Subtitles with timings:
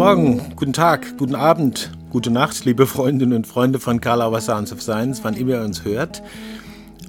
[0.00, 4.72] Morgen, guten Tag, guten Abend, gute Nacht, liebe Freundinnen und Freunde von Karl Auer Sounds
[4.72, 6.22] of Science, wann immer ihr uns hört.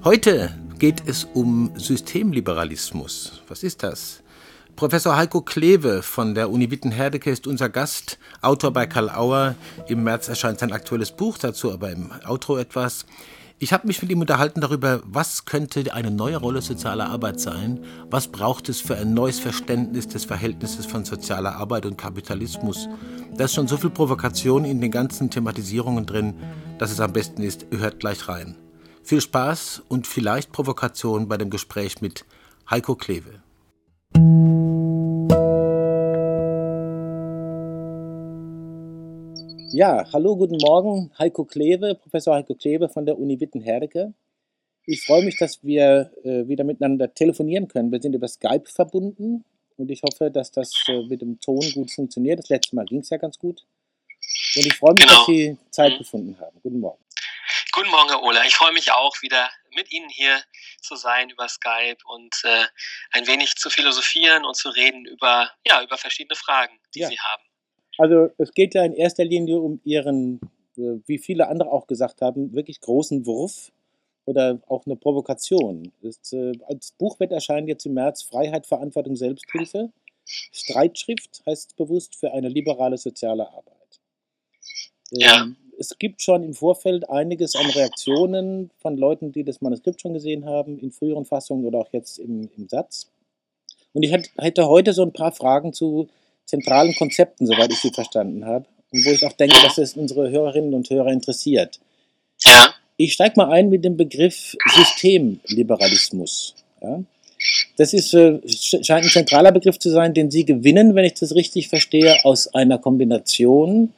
[0.04, 3.40] Heute geht es um Systemliberalismus.
[3.48, 4.22] Was ist das?
[4.76, 9.54] Professor Heiko Klewe von der Uni Witten-Herdecke ist unser Gast, Autor bei Karl Auer.
[9.88, 13.06] Im März erscheint sein aktuelles Buch, dazu aber im Outro etwas.
[13.62, 17.78] Ich habe mich mit ihm unterhalten darüber, was könnte eine neue Rolle sozialer Arbeit sein,
[18.10, 22.88] was braucht es für ein neues Verständnis des Verhältnisses von sozialer Arbeit und Kapitalismus.
[23.36, 26.34] Da ist schon so viel Provokation in den ganzen Thematisierungen drin,
[26.78, 28.56] dass es am besten ist, hört gleich rein.
[29.04, 32.24] Viel Spaß und vielleicht Provokation bei dem Gespräch mit
[32.68, 33.42] Heiko Klewe.
[39.74, 44.12] Ja, hallo, guten Morgen, Heiko Klewe, Professor Heiko Klewe von der Uni Witten-Herdecke.
[44.84, 47.90] Ich freue mich, dass wir äh, wieder miteinander telefonieren können.
[47.90, 49.46] Wir sind über Skype verbunden
[49.78, 52.40] und ich hoffe, dass das äh, mit dem Ton gut funktioniert.
[52.40, 53.64] Das letzte Mal ging es ja ganz gut.
[54.56, 55.16] Und ich freue mich, genau.
[55.16, 55.98] dass Sie Zeit mhm.
[55.98, 56.60] gefunden haben.
[56.62, 57.02] Guten Morgen.
[57.72, 58.44] Guten Morgen, Herr Ola.
[58.44, 60.38] Ich freue mich auch wieder mit Ihnen hier
[60.82, 62.64] zu sein über Skype und äh,
[63.12, 67.08] ein wenig zu philosophieren und zu reden über, ja, über verschiedene Fragen, die ja.
[67.08, 67.42] Sie haben.
[67.98, 70.40] Also es geht ja in erster Linie um Ihren,
[70.76, 73.72] äh, wie viele andere auch gesagt haben, wirklich großen Wurf
[74.24, 75.92] oder auch eine Provokation.
[76.00, 79.90] Das, äh, als Buch wird erscheinen jetzt im März Freiheit, Verantwortung, Selbsthilfe.
[80.24, 84.00] Streitschrift heißt bewusst für eine liberale soziale Arbeit.
[85.10, 85.42] Ja.
[85.42, 90.14] Ähm, es gibt schon im Vorfeld einiges an Reaktionen von Leuten, die das Manuskript schon
[90.14, 93.10] gesehen haben, in früheren Fassungen oder auch jetzt im, im Satz.
[93.92, 96.08] Und ich hätte heute so ein paar Fragen zu
[96.52, 98.66] zentralen Konzepten, soweit ich sie verstanden habe.
[98.92, 101.80] Und wo ich auch denke, dass es unsere Hörerinnen und Hörer interessiert.
[102.44, 102.74] Ja.
[102.98, 106.54] Ich steige mal ein mit dem Begriff Systemliberalismus.
[106.82, 107.02] Ja?
[107.78, 111.34] Das ist, äh, scheint ein zentraler Begriff zu sein, den Sie gewinnen, wenn ich das
[111.34, 113.94] richtig verstehe, aus einer Kombination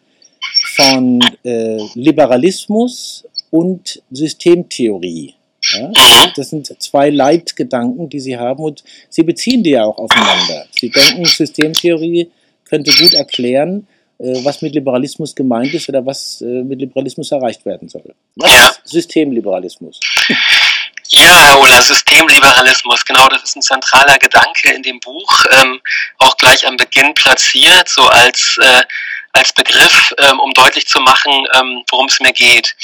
[0.77, 5.35] von äh, Liberalismus und Systemtheorie.
[5.73, 5.91] Ja?
[6.37, 10.67] Das sind zwei Leitgedanken, die Sie haben und Sie beziehen die ja auch aufeinander.
[10.79, 12.31] Sie denken, Systemtheorie
[12.65, 13.87] könnte gut erklären,
[14.19, 18.15] äh, was mit Liberalismus gemeint ist oder was äh, mit Liberalismus erreicht werden soll.
[18.37, 18.69] Was ja.
[18.69, 20.01] ist Systemliberalismus?
[21.09, 25.79] Ja, Herr Ola, Systemliberalismus, genau, das ist ein zentraler Gedanke in dem Buch, ähm,
[26.19, 28.83] auch gleich am Beginn platziert, so als äh,
[29.35, 32.75] als Begriff, ähm, um deutlich zu machen, ähm, worum es mir geht.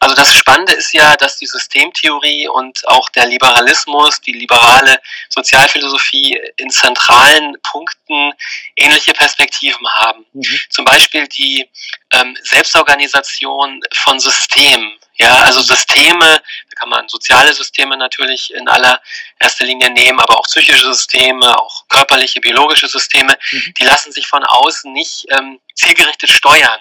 [0.00, 6.38] Also das Spannende ist ja, dass die Systemtheorie und auch der Liberalismus, die liberale Sozialphilosophie
[6.56, 8.32] in zentralen Punkten
[8.76, 10.26] ähnliche Perspektiven haben.
[10.32, 10.60] Mhm.
[10.70, 11.68] Zum Beispiel die
[12.12, 14.98] ähm, Selbstorganisation von Systemen.
[15.18, 16.40] Ja, also Systeme,
[16.70, 19.00] da kann man soziale Systeme natürlich in aller
[19.38, 23.74] erster Linie nehmen, aber auch psychische Systeme, auch körperliche, biologische Systeme, mhm.
[23.78, 26.80] die lassen sich von außen nicht ähm, zielgerichtet steuern.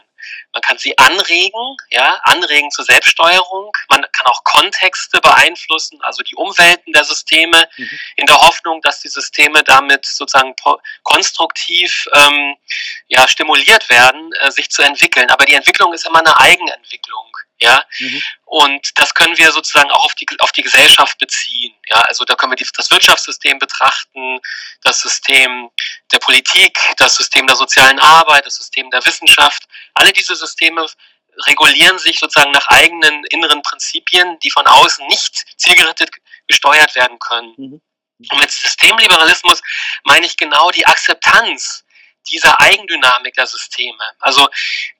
[0.53, 3.71] Man kann sie anregen, ja, anregen zur Selbststeuerung.
[3.89, 7.99] Man kann auch Kontexte beeinflussen, also die Umwelten der Systeme, mhm.
[8.17, 10.53] in der Hoffnung, dass die Systeme damit sozusagen
[11.03, 12.55] konstruktiv ähm,
[13.07, 15.29] ja, stimuliert werden, äh, sich zu entwickeln.
[15.29, 17.31] Aber die Entwicklung ist immer eine Eigenentwicklung.
[17.61, 18.23] Ja, mhm.
[18.45, 21.75] und das können wir sozusagen auch auf die, auf die Gesellschaft beziehen.
[21.85, 24.39] Ja, also da können wir die, das Wirtschaftssystem betrachten,
[24.81, 25.69] das System
[26.11, 29.63] der Politik, das System der sozialen Arbeit, das System der Wissenschaft.
[29.93, 30.87] Alle diese Systeme
[31.45, 36.09] regulieren sich sozusagen nach eigenen inneren Prinzipien, die von außen nicht zielgerichtet
[36.47, 37.53] gesteuert werden können.
[37.57, 37.81] Mhm.
[38.31, 39.61] Und mit Systemliberalismus
[40.03, 41.83] meine ich genau die Akzeptanz
[42.29, 44.03] dieser Eigendynamik der Systeme.
[44.19, 44.47] Also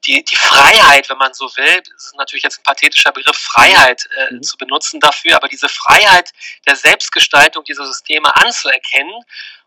[0.06, 4.34] die, die Freiheit, wenn man so will, ist natürlich jetzt ein pathetischer Begriff, Freiheit äh,
[4.34, 4.42] mhm.
[4.42, 6.32] zu benutzen dafür, aber diese Freiheit
[6.66, 9.14] der Selbstgestaltung dieser Systeme anzuerkennen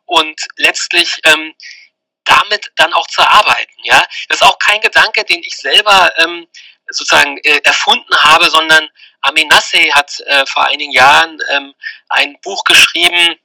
[0.06, 1.54] und letztlich ähm,
[2.26, 3.74] damit dann auch zu arbeiten.
[3.84, 6.48] Ja, das ist auch kein Gedanke, den ich selber ähm,
[6.90, 8.88] sozusagen äh, erfunden habe, sondern
[9.22, 11.74] Amin Nasseh hat äh, vor einigen Jahren ähm,
[12.10, 13.40] ein Buch geschrieben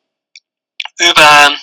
[0.98, 1.56] über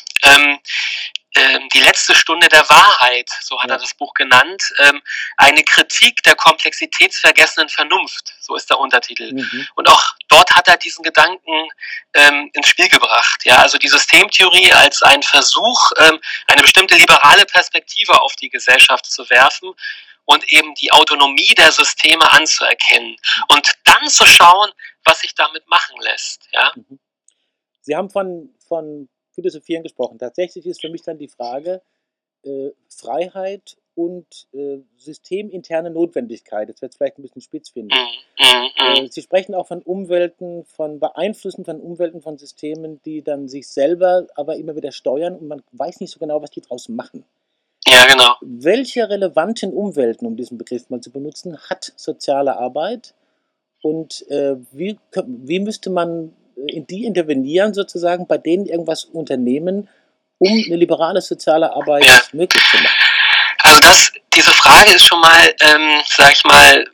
[1.87, 3.75] letzte Stunde der Wahrheit, so hat ja.
[3.75, 5.01] er das Buch genannt, ähm,
[5.37, 9.33] eine Kritik der komplexitätsvergessenen Vernunft, so ist der Untertitel.
[9.33, 9.67] Mhm.
[9.75, 11.69] Und auch dort hat er diesen Gedanken
[12.13, 13.45] ähm, ins Spiel gebracht.
[13.45, 19.05] Ja, also die Systemtheorie als ein Versuch, ähm, eine bestimmte liberale Perspektive auf die Gesellschaft
[19.05, 19.73] zu werfen
[20.25, 23.43] und eben die Autonomie der Systeme anzuerkennen mhm.
[23.55, 24.69] und dann zu schauen,
[25.05, 26.49] was sich damit machen lässt.
[26.51, 26.73] Ja.
[26.75, 26.99] Mhm.
[27.81, 29.07] Sie haben von, von
[29.37, 30.17] Philosophieren gesprochen.
[30.17, 31.81] Tatsächlich ist für mich dann die Frage
[32.43, 36.69] äh, Freiheit und äh, systeminterne Notwendigkeit.
[36.69, 37.93] Jetzt wird es vielleicht ein bisschen spitz finden.
[37.93, 39.05] Mhm, mhm, mhm.
[39.05, 43.67] Äh, Sie sprechen auch von Umwelten, von Beeinflussen von Umwelten, von Systemen, die dann sich
[43.67, 47.23] selber aber immer wieder steuern und man weiß nicht so genau, was die draus machen.
[47.87, 48.35] Ja, genau.
[48.41, 53.13] Welche relevanten Umwelten, um diesen Begriff mal zu benutzen, hat soziale Arbeit
[53.81, 59.89] und äh, wie, wie müsste man die intervenieren, sozusagen, bei denen irgendwas unternehmen,
[60.39, 62.21] um eine liberale soziale Arbeit ja.
[62.33, 62.95] möglich zu machen?
[63.59, 66.85] Also das, diese Frage ist schon mal, ähm, sag ich mal,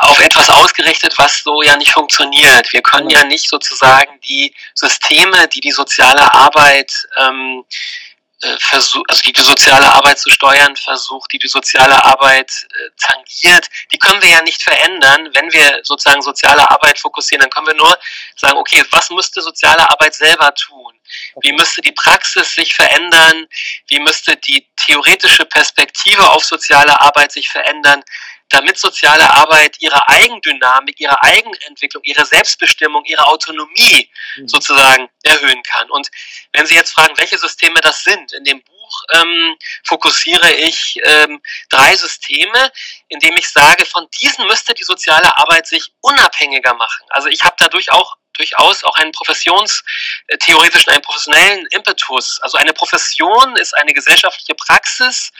[0.00, 2.72] auf etwas ausgerichtet, was so ja nicht funktioniert.
[2.72, 8.09] Wir können ja nicht sozusagen die Systeme, die die soziale Arbeit ähm, äh,
[8.58, 13.68] versucht, also die die soziale Arbeit zu steuern versucht, die die soziale Arbeit äh, tangiert,
[13.92, 15.28] die können wir ja nicht verändern.
[15.34, 17.98] Wenn wir sozusagen soziale Arbeit fokussieren, dann können wir nur
[18.36, 20.94] sagen, okay, was müsste soziale Arbeit selber tun?
[21.42, 23.46] Wie müsste die Praxis sich verändern?
[23.88, 28.02] Wie müsste die theoretische Perspektive auf soziale Arbeit sich verändern?
[28.50, 34.48] Damit soziale Arbeit ihre Eigendynamik, ihre Eigenentwicklung, ihre Selbstbestimmung, ihre Autonomie mhm.
[34.48, 35.90] sozusagen erhöhen kann.
[35.90, 36.08] Und
[36.52, 41.40] wenn Sie jetzt fragen, welche Systeme das sind, in dem Buch ähm, fokussiere ich ähm,
[41.68, 42.72] drei Systeme,
[43.08, 47.06] indem ich sage, von diesen müsste die soziale Arbeit sich unabhängiger machen.
[47.10, 52.40] Also ich habe dadurch auch durchaus auch einen professionstheoretischen, einen professionellen Impetus.
[52.40, 55.30] Also eine Profession ist eine gesellschaftliche Praxis,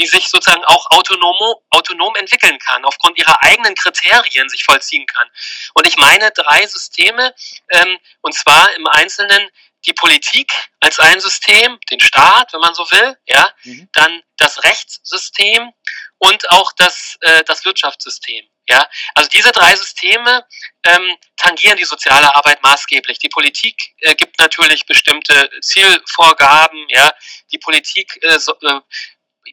[0.00, 1.36] die sich sozusagen auch autonom,
[1.70, 5.28] autonom entwickeln kann, aufgrund ihrer eigenen Kriterien sich vollziehen kann.
[5.74, 7.34] Und ich meine drei Systeme,
[7.70, 9.48] ähm, und zwar im Einzelnen
[9.86, 13.88] die Politik als ein System, den Staat, wenn man so will, ja, mhm.
[13.92, 15.72] dann das Rechtssystem
[16.18, 18.46] und auch das, äh, das Wirtschaftssystem.
[18.68, 20.46] Ja, also diese drei Systeme
[20.84, 23.18] ähm, tangieren die soziale Arbeit maßgeblich.
[23.18, 26.86] Die Politik äh, gibt natürlich bestimmte Zielvorgaben.
[26.88, 27.10] Ja,
[27.50, 28.80] die Politik äh, so, äh,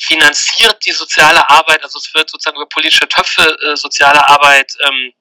[0.01, 5.13] finanziert die soziale Arbeit, also es wird sozusagen über politische Töpfe äh, soziale Arbeit ähm,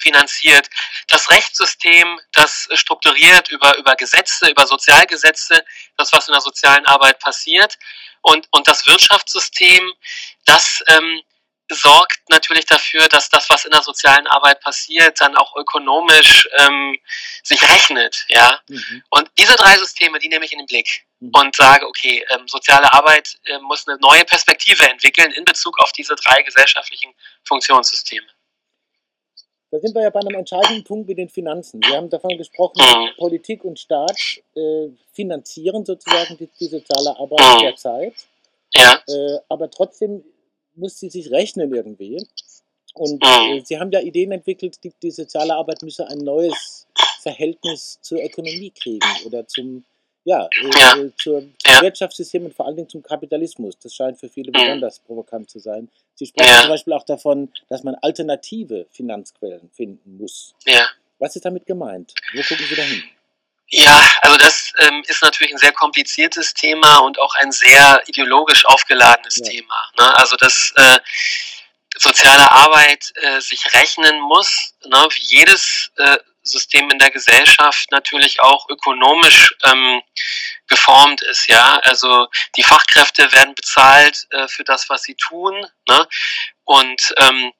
[0.00, 0.68] finanziert.
[1.08, 5.64] Das Rechtssystem, das strukturiert über, über Gesetze, über Sozialgesetze,
[5.96, 7.78] das, was in der sozialen Arbeit passiert.
[8.22, 9.92] Und, und das Wirtschaftssystem,
[10.44, 11.22] das ähm,
[11.70, 16.98] sorgt natürlich dafür, dass das, was in der sozialen Arbeit passiert, dann auch ökonomisch ähm,
[17.42, 18.24] sich rechnet.
[18.28, 18.60] Ja?
[18.68, 19.02] Mhm.
[19.10, 21.30] Und diese drei Systeme, die nehme ich in den Blick mhm.
[21.34, 25.92] und sage, okay, ähm, soziale Arbeit äh, muss eine neue Perspektive entwickeln in Bezug auf
[25.92, 27.14] diese drei gesellschaftlichen
[27.44, 28.26] Funktionssysteme.
[29.70, 31.80] Da sind wir ja bei einem entscheidenden Punkt mit den Finanzen.
[31.82, 33.16] Wir haben davon gesprochen, mhm.
[33.16, 34.18] Politik und Staat
[34.54, 37.60] äh, finanzieren sozusagen die, die soziale Arbeit mhm.
[37.62, 38.14] derzeit.
[38.74, 39.02] Ja.
[39.08, 40.22] Äh, aber trotzdem
[40.74, 42.24] muss sie sich rechnen irgendwie.
[42.94, 46.86] Und äh, sie haben ja Ideen entwickelt, die, die soziale Arbeit müsse ein neues
[47.22, 49.84] Verhältnis zur Ökonomie kriegen oder zum,
[50.24, 50.96] ja, äh, ja.
[50.98, 53.78] Äh, zur, zum Wirtschaftssystem und vor allen Dingen zum Kapitalismus.
[53.82, 55.88] Das scheint für viele besonders provokant zu sein.
[56.14, 56.60] Sie sprechen ja.
[56.60, 60.54] zum Beispiel auch davon, dass man alternative Finanzquellen finden muss.
[60.66, 60.86] Ja.
[61.18, 62.12] Was ist damit gemeint?
[62.34, 63.02] Wo gucken Sie da hin?
[63.74, 68.66] Ja, also das ähm, ist natürlich ein sehr kompliziertes Thema und auch ein sehr ideologisch
[68.66, 69.50] aufgeladenes ja.
[69.50, 69.90] Thema.
[69.98, 70.14] Ne?
[70.18, 70.98] Also dass äh,
[71.96, 75.08] soziale Arbeit äh, sich rechnen muss, ne?
[75.12, 80.02] wie jedes äh, System in der Gesellschaft natürlich auch ökonomisch ähm,
[80.68, 81.48] geformt ist.
[81.48, 82.26] Ja, also
[82.58, 86.08] die Fachkräfte werden bezahlt äh, für das, was sie tun, ne?
[86.64, 87.52] und ähm,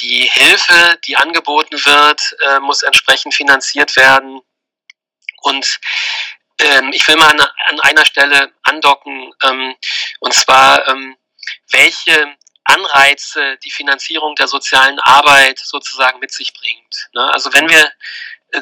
[0.00, 4.42] die Hilfe, die angeboten wird, äh, muss entsprechend finanziert werden
[5.44, 5.80] und
[6.58, 9.74] ähm, ich will mal an, an einer Stelle andocken, ähm,
[10.20, 11.16] und zwar, ähm,
[11.70, 17.08] welche Anreize die Finanzierung der sozialen Arbeit sozusagen mit sich bringt.
[17.12, 17.30] Ne?
[17.32, 17.92] Also wenn wir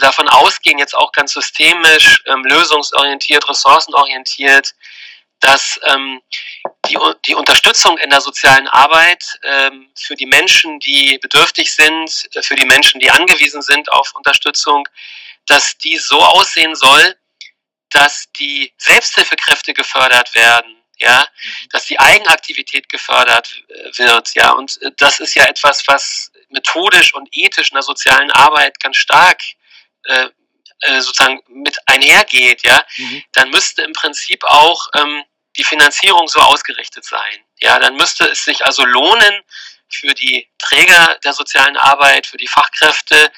[0.01, 4.75] davon ausgehen, jetzt auch ganz systemisch, ähm, lösungsorientiert, ressourcenorientiert,
[5.39, 6.21] dass ähm,
[6.87, 12.55] die, die Unterstützung in der sozialen Arbeit ähm, für die Menschen, die bedürftig sind, für
[12.55, 14.89] die Menschen, die angewiesen sind auf Unterstützung,
[15.47, 17.17] dass die so aussehen soll,
[17.91, 21.69] dass die Selbsthilfekräfte gefördert werden, ja, mhm.
[21.71, 27.15] dass die Eigenaktivität gefördert äh, wird, ja, und äh, das ist ja etwas, was methodisch
[27.15, 29.41] und ethisch in der sozialen Arbeit ganz stark
[30.05, 30.29] äh,
[30.81, 33.23] äh sozusagen mit einhergeht, ja, mhm.
[33.33, 35.25] dann müsste im Prinzip auch ähm,
[35.57, 37.45] die Finanzierung so ausgerichtet sein.
[37.61, 39.43] Ja, dann müsste es sich also lohnen
[39.89, 43.31] für die Träger der sozialen Arbeit, für die Fachkräfte,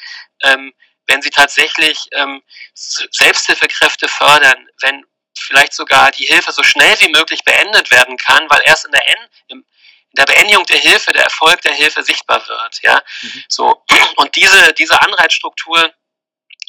[0.44, 0.72] ähm,
[1.06, 2.42] wenn sie tatsächlich ähm,
[2.74, 5.04] Selbsthilfekräfte fördern, wenn
[5.38, 9.08] vielleicht sogar die Hilfe so schnell wie möglich beendet werden kann, weil erst in der,
[9.08, 9.64] End, in
[10.12, 12.82] der Beendigung der Hilfe der Erfolg der Hilfe sichtbar wird.
[12.82, 13.02] Ja?
[13.22, 13.44] Mhm.
[13.48, 13.84] So,
[14.16, 15.92] und diese, diese Anreizstruktur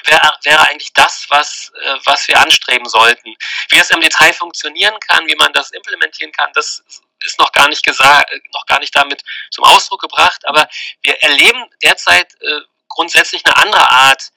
[0.04, 3.36] wäre wäre eigentlich das, was, äh, was wir anstreben sollten.
[3.70, 6.84] Wie es im Detail funktionieren kann, wie man das implementieren kann, das
[7.24, 10.68] ist noch gar nicht gesagt, noch gar nicht damit zum Ausdruck gebracht, aber
[11.02, 12.62] wir erleben derzeit äh,
[12.96, 14.32] grundsätzlich eine andere Art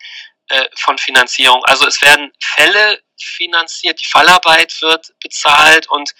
[0.48, 1.64] äh, von Finanzierung.
[1.64, 6.12] Also es werden Fälle finanziert, die Fallarbeit wird bezahlt und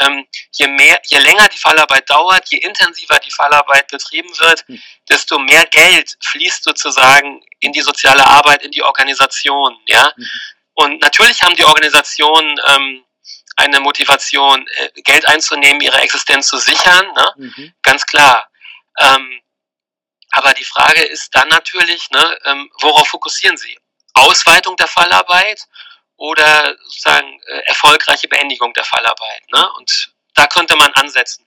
[0.00, 4.80] ähm, je mehr, je länger die Fallarbeit dauert, je intensiver die Fallarbeit betrieben wird, hm.
[5.08, 10.12] desto mehr Geld fließt sozusagen in die soziale Arbeit, in die Organisation, ja.
[10.16, 10.26] Mhm.
[10.74, 13.04] Und natürlich haben die Organisationen ähm,
[13.56, 17.32] eine Motivation, äh, Geld einzunehmen, ihre Existenz zu sichern, ne?
[17.36, 17.72] Mhm.
[17.82, 18.48] ganz klar.
[19.00, 19.40] Ähm,
[20.30, 23.78] aber die Frage ist dann natürlich, ne, ähm, worauf fokussieren Sie?
[24.14, 25.66] Ausweitung der Fallarbeit
[26.16, 29.42] oder sozusagen äh, erfolgreiche Beendigung der Fallarbeit.
[29.52, 29.72] Ne?
[29.74, 31.46] Und da könnte man ansetzen.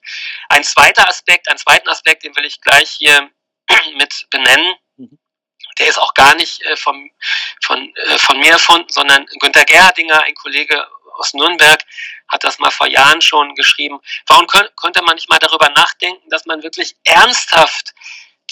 [0.50, 3.29] Ein zweiter Aspekt, einen zweiten Aspekt, den will ich gleich hier
[3.97, 4.75] mit benennen.
[4.97, 5.19] Mhm.
[5.77, 7.09] Der ist auch gar nicht äh, vom,
[7.61, 11.81] von, äh, von mir erfunden, sondern Günter Gerhardinger, ein Kollege aus Nürnberg,
[12.29, 14.00] hat das mal vor Jahren schon geschrieben.
[14.27, 17.93] Warum könnte man nicht mal darüber nachdenken, dass man wirklich ernsthaft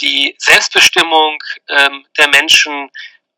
[0.01, 1.38] die Selbstbestimmung
[1.68, 2.89] ähm, der Menschen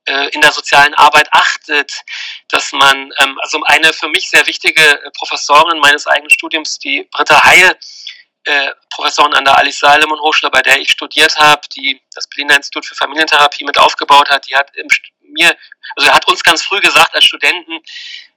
[0.06, 1.92] äh, in der sozialen Arbeit achtet,
[2.50, 7.08] dass man, ähm, also eine für mich sehr wichtige äh, Professorin meines eigenen Studiums, die
[7.12, 7.78] Britta Heil,
[8.46, 12.56] äh, Professorin an der Alice Salomon Hochschule, bei der ich studiert habe, die das Berliner
[12.56, 14.72] Institut für Familientherapie mit aufgebaut hat, die hat
[15.22, 15.56] mir,
[15.96, 17.80] also hat uns ganz früh gesagt als Studenten,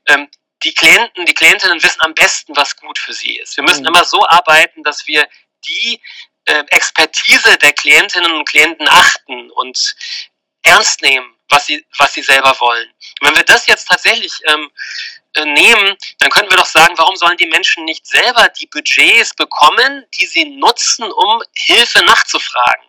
[0.07, 0.29] ähm,
[0.63, 3.57] die Klienten, die Klientinnen wissen am besten, was gut für sie ist.
[3.57, 3.89] Wir müssen mhm.
[3.89, 5.27] immer so arbeiten, dass wir
[5.67, 6.01] die
[6.69, 9.97] Expertise der Klientinnen und Klienten achten und
[10.63, 12.89] ernst nehmen was sie, was sie selber wollen.
[13.21, 14.71] Und wenn wir das jetzt tatsächlich ähm,
[15.35, 19.35] äh, nehmen, dann könnten wir doch sagen, warum sollen die Menschen nicht selber die Budgets
[19.35, 22.85] bekommen, die sie nutzen, um Hilfe nachzufragen?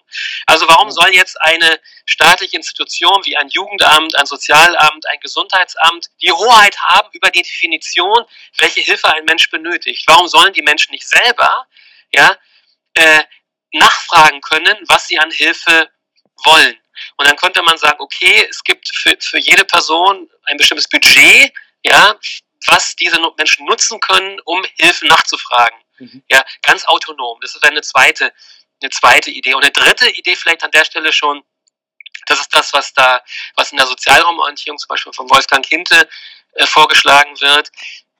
[0.45, 6.31] Also warum soll jetzt eine staatliche Institution wie ein Jugendamt, ein Sozialamt, ein Gesundheitsamt die
[6.31, 8.23] Hoheit haben über die Definition,
[8.57, 10.03] welche Hilfe ein Mensch benötigt?
[10.07, 11.67] Warum sollen die Menschen nicht selber
[12.13, 12.37] ja,
[12.93, 13.23] äh,
[13.77, 15.89] nachfragen können, was sie an Hilfe
[16.43, 16.77] wollen?
[17.17, 21.53] Und dann könnte man sagen, okay, es gibt für, für jede Person ein bestimmtes Budget,
[21.83, 22.15] ja,
[22.67, 25.77] was diese Menschen nutzen können, um Hilfe nachzufragen.
[25.99, 26.23] Mhm.
[26.29, 27.39] Ja, ganz autonom.
[27.41, 28.33] Das ist eine zweite,
[28.81, 29.53] eine zweite Idee.
[29.53, 31.43] Und eine dritte Idee vielleicht an der Stelle schon,
[32.27, 33.21] das ist das, was da,
[33.55, 36.07] was in der Sozialraumorientierung zum Beispiel von Wolfgang Hinte
[36.53, 37.69] äh, vorgeschlagen wird,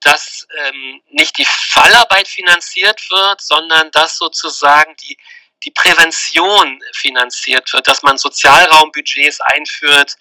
[0.01, 5.17] dass ähm, nicht die Fallarbeit finanziert wird, sondern dass sozusagen die
[5.65, 10.15] die Prävention finanziert wird, dass man Sozialraumbudgets einführt,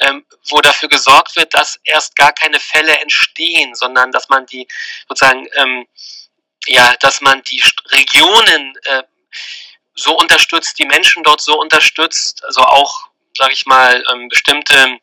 [0.00, 4.66] ähm, wo dafür gesorgt wird, dass erst gar keine Fälle entstehen, sondern dass man die
[5.08, 5.86] sozusagen ähm,
[6.66, 9.02] ja, dass man die Regionen äh,
[9.94, 14.98] so unterstützt, die Menschen dort so unterstützt, also auch, sage ich mal, ähm, bestimmte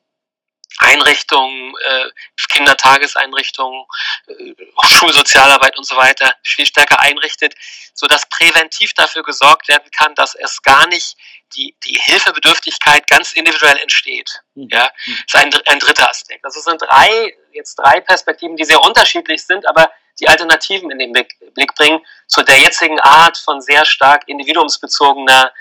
[0.83, 2.09] Einrichtungen, äh,
[2.51, 3.85] Kindertageseinrichtungen,
[4.27, 4.53] äh,
[4.87, 7.55] Schulsozialarbeit und so weiter viel stärker einrichtet,
[7.93, 11.15] so dass präventiv dafür gesorgt werden kann, dass es gar nicht
[11.55, 14.41] die, die Hilfebedürftigkeit ganz individuell entsteht.
[14.55, 14.69] Mhm.
[14.71, 16.43] Ja, das ist ein, ein dritter Aspekt.
[16.43, 21.11] Das sind drei, jetzt drei Perspektiven, die sehr unterschiedlich sind, aber die Alternativen in den
[21.11, 25.51] Blick, Blick bringen zu der jetzigen Art von sehr stark individuumsbezogener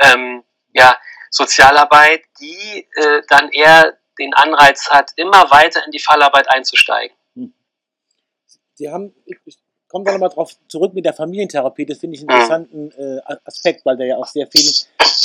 [0.00, 0.96] ähm, ja,
[1.30, 7.16] Sozialarbeit, die äh, dann eher den Anreiz hat, immer weiter in die Fallarbeit einzusteigen.
[7.34, 7.52] Hm.
[8.74, 9.36] Sie haben, ich
[9.88, 12.36] komme da nochmal drauf zurück mit der Familientherapie, das finde ich einen hm.
[12.36, 14.70] interessanten äh, Aspekt, weil da ja auch sehr viel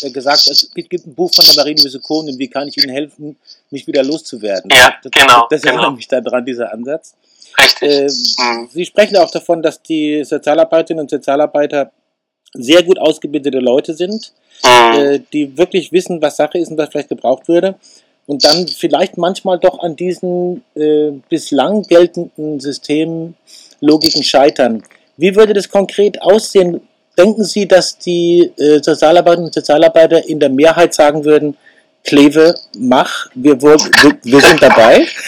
[0.02, 3.38] äh, gesagt Es gibt ein Buch von der Marine Wiesekonen, wie kann ich Ihnen helfen,
[3.70, 4.70] mich wieder loszuwerden.
[4.72, 5.48] Ja, das, genau.
[5.50, 5.96] Das erinnert genau.
[5.96, 7.16] mich daran, dieser Ansatz.
[7.58, 7.90] Richtig.
[7.90, 8.04] Äh,
[8.44, 8.70] mhm.
[8.72, 11.92] Sie sprechen auch davon, dass die Sozialarbeiterinnen und Sozialarbeiter
[12.54, 14.34] sehr gut ausgebildete Leute sind,
[14.64, 15.26] mhm.
[15.34, 17.76] die wirklich wissen, was Sache ist und was vielleicht gebraucht würde
[18.26, 24.84] und dann vielleicht manchmal doch an diesen äh, bislang geltenden Systemlogiken scheitern.
[25.18, 26.82] Wie würde das konkret aussehen?
[27.18, 31.58] Denken Sie, dass die äh, Sozialarbeiterinnen und Sozialarbeiter in der Mehrheit sagen würden,
[32.04, 33.78] Kleve, mach, wir, wir,
[34.24, 35.08] wir sind dabei?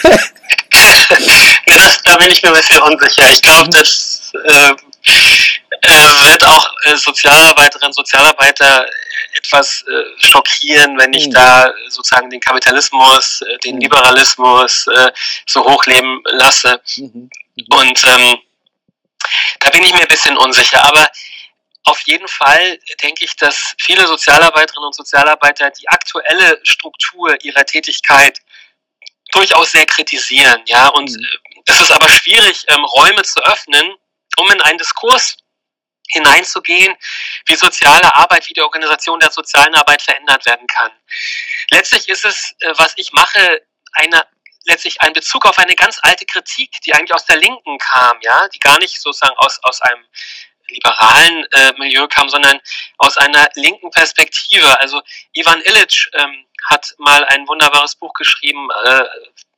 [1.66, 3.30] das, da bin ich mir ein bisschen unsicher.
[3.32, 4.72] Ich glaube, das äh,
[5.82, 8.84] äh, wird auch äh, Sozialarbeiterinnen und Sozialarbeiter
[9.36, 11.32] etwas äh, schockieren, wenn ich mhm.
[11.32, 13.82] da sozusagen den Kapitalismus, äh, den mhm.
[13.82, 15.12] Liberalismus äh,
[15.46, 16.80] so hochleben lasse.
[16.96, 17.30] Mhm.
[17.56, 17.66] mhm.
[17.70, 18.38] Und ähm,
[19.60, 20.84] da bin ich mir ein bisschen unsicher.
[20.84, 21.08] Aber
[21.84, 28.38] auf jeden Fall denke ich, dass viele Sozialarbeiterinnen und Sozialarbeiter die aktuelle Struktur ihrer Tätigkeit
[29.32, 30.62] durchaus sehr kritisieren.
[30.66, 31.22] Ja, und mhm.
[31.22, 33.94] Äh, es ist aber schwierig, ähm, Räume zu öffnen,
[34.36, 35.36] um in einen Diskurs
[36.08, 36.94] hineinzugehen,
[37.46, 40.92] wie soziale Arbeit, wie die Organisation der sozialen Arbeit verändert werden kann.
[41.70, 44.26] Letztlich ist es, äh, was ich mache, eine,
[44.64, 48.48] letztlich ein Bezug auf eine ganz alte Kritik, die eigentlich aus der Linken kam, ja,
[48.48, 50.04] die gar nicht sozusagen aus, aus einem
[50.68, 52.60] liberalen äh, Milieu kam, sondern
[52.98, 54.80] aus einer linken Perspektive.
[54.80, 55.00] Also
[55.32, 59.04] Ivan Illich ähm, hat mal ein wunderbares Buch geschrieben, äh,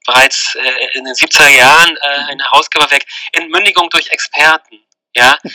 [0.07, 4.81] bereits äh, in den 70er Jahren, äh, ein Herausgeber weg, Entmündigung durch Experten.
[5.15, 5.39] Ja.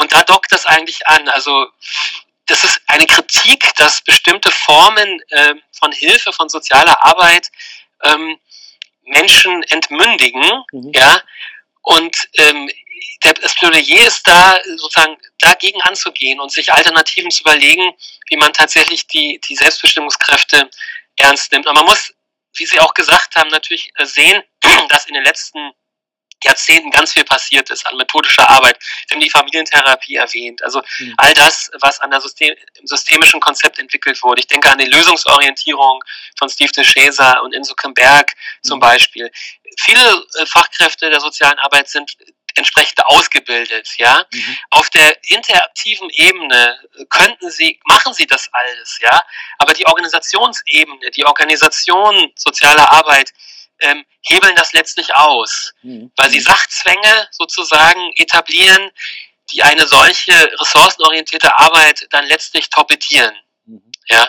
[0.00, 1.28] Und da dockt das eigentlich an.
[1.28, 1.68] Also
[2.46, 7.48] das ist eine Kritik, dass bestimmte Formen äh, von Hilfe, von sozialer Arbeit
[8.02, 8.38] ähm,
[9.04, 10.42] Menschen entmündigen,
[10.72, 10.92] mhm.
[10.94, 11.20] ja,
[11.82, 12.70] und ähm,
[13.20, 17.92] das Plädoyer ist da, sozusagen dagegen anzugehen und sich Alternativen zu überlegen,
[18.28, 20.70] wie man tatsächlich die, die Selbstbestimmungskräfte
[21.16, 21.66] ernst nimmt.
[21.66, 22.14] Und man muss,
[22.54, 24.42] wie Sie auch gesagt haben, natürlich sehen,
[24.88, 25.72] dass in den letzten
[26.44, 28.78] Jahrzehnten ganz viel passiert ist an methodischer Arbeit.
[29.08, 30.62] Sie haben die Familientherapie erwähnt.
[30.62, 31.14] Also mhm.
[31.16, 34.40] all das, was an der System, im systemischen Konzept entwickelt wurde.
[34.40, 36.02] Ich denke an die Lösungsorientierung
[36.38, 38.68] von Steve de Chaser und Inso Kimberg mhm.
[38.68, 39.30] zum Beispiel.
[39.80, 42.16] Viele äh, Fachkräfte der sozialen Arbeit sind
[42.54, 44.24] entsprechend ausgebildet, ja.
[44.32, 44.58] Mhm.
[44.70, 46.78] Auf der interaktiven Ebene
[47.08, 49.20] könnten sie, machen sie das alles, ja.
[49.58, 53.32] Aber die Organisationsebene, die Organisation sozialer Arbeit,
[53.80, 56.12] ähm, hebeln das letztlich aus, mhm.
[56.16, 58.90] weil sie Sachzwänge sozusagen etablieren,
[59.52, 63.34] die eine solche ressourcenorientierte Arbeit dann letztlich torpedieren.
[63.66, 63.82] Mhm.
[64.08, 64.28] Ja.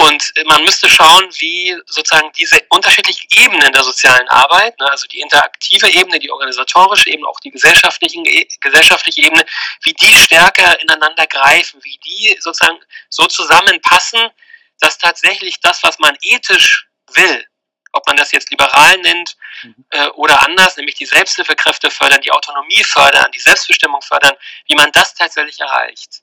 [0.00, 5.20] Und man müsste schauen, wie sozusagen diese unterschiedlichen Ebenen der sozialen Arbeit, ne, also die
[5.20, 9.44] interaktive Ebene, die organisatorische Ebene, auch die gesellschaftlichen, e, gesellschaftliche Ebene,
[9.82, 12.78] wie die stärker ineinander greifen, wie die sozusagen
[13.08, 14.20] so zusammenpassen,
[14.78, 17.44] dass tatsächlich das, was man ethisch will,
[17.98, 19.84] ob man das jetzt liberal nennt mhm.
[19.90, 24.34] äh, oder anders, nämlich die Selbsthilfekräfte fördern, die Autonomie fördern, die Selbstbestimmung fördern,
[24.66, 26.22] wie man das tatsächlich erreicht.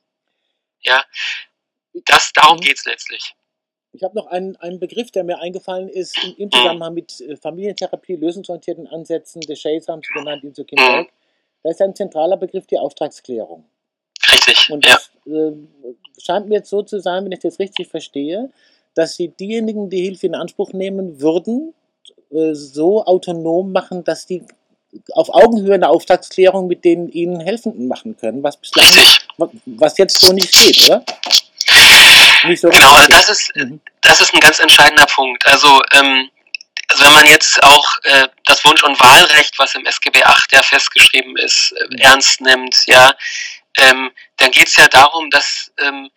[0.81, 1.03] Ja,
[2.05, 2.61] das, darum mhm.
[2.61, 3.35] geht es letztlich.
[3.91, 7.35] Ich habe noch einen, einen Begriff, der mir eingefallen ist, im, im Zusammenhang mit äh,
[7.37, 11.09] Familientherapie, lösungsorientierten Ansätzen, der Shays haben Sie genannt, in so Kinderberg.
[11.63, 13.65] Da ist ein zentraler Begriff die Auftragsklärung.
[14.31, 14.69] Richtig.
[14.69, 15.47] Und das ja.
[15.47, 15.53] äh,
[16.19, 18.51] scheint mir jetzt so zu sein, wenn ich das richtig verstehe,
[18.95, 21.73] dass sie diejenigen, die Hilfe in Anspruch nehmen würden,
[22.31, 24.43] äh, so autonom machen, dass die
[25.13, 28.85] auf Augenhöhe eine Auftragsklärung mit den ihnen Helfenden machen können, was bislang,
[29.65, 31.03] was jetzt so nicht geht, oder?
[32.45, 33.81] Nicht so genau, also das ist, mhm.
[34.01, 35.45] das ist ein ganz entscheidender Punkt.
[35.47, 36.29] Also, ähm,
[36.87, 40.63] also wenn man jetzt auch äh, das Wunsch- und Wahlrecht, was im SGB VIII ja
[40.63, 43.13] festgeschrieben ist, äh, ernst nimmt, ja,
[43.77, 46.09] ähm, dann geht es ja darum, dass ähm,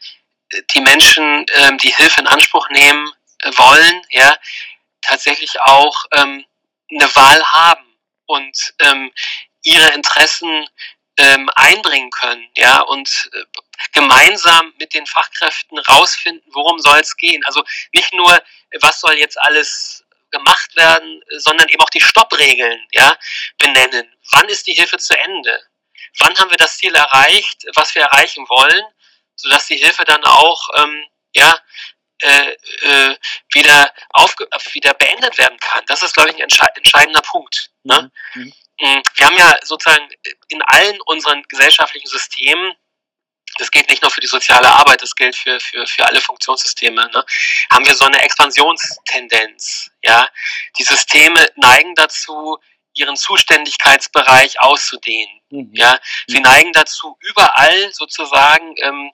[0.74, 4.36] die Menschen, ähm, die Hilfe in Anspruch nehmen äh, wollen, ja,
[5.02, 6.44] tatsächlich auch ähm,
[6.90, 9.12] eine Wahl haben und ähm,
[9.62, 10.66] ihre Interessen
[11.18, 13.44] ähm, einbringen können, ja, und äh,
[13.92, 17.44] gemeinsam mit den Fachkräften rausfinden, worum soll es gehen.
[17.44, 18.42] Also nicht nur,
[18.80, 23.16] was soll jetzt alles gemacht werden, sondern eben auch die Stoppregeln, ja,
[23.58, 24.14] benennen.
[24.32, 25.62] Wann ist die Hilfe zu Ende?
[26.18, 28.84] Wann haben wir das Ziel erreicht, was wir erreichen wollen?
[29.38, 31.58] Sodass die Hilfe dann auch ähm, ja,
[32.20, 33.16] äh, äh,
[33.52, 35.84] wieder, aufge wieder beendet werden kann.
[35.86, 37.70] Das ist, glaube ich, ein entsche entscheidender Punkt.
[37.84, 38.10] Ne?
[38.34, 38.52] Mhm.
[38.80, 39.02] mhm.
[39.14, 40.08] Wir haben ja sozusagen
[40.48, 42.74] in allen unseren gesellschaftlichen Systemen
[43.56, 47.10] das gilt nicht nur für die soziale Arbeit, das gilt für, für, für alle Funktionssysteme,
[47.12, 47.24] ne?
[47.70, 49.90] haben wir so eine Expansionstendenz.
[50.02, 50.28] Ja?
[50.78, 52.58] Die Systeme neigen dazu,
[52.98, 55.40] ihren Zuständigkeitsbereich auszudehnen.
[55.50, 55.70] Mhm.
[55.72, 59.10] Ja, sie neigen dazu, überall sozusagen ähm,